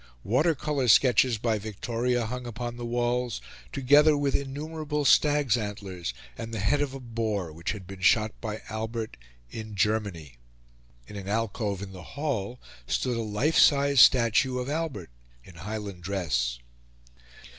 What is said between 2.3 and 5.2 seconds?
upon the walls, together with innumerable